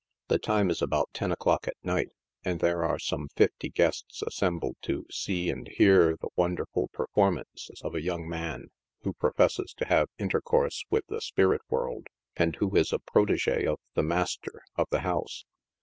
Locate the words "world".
11.69-12.07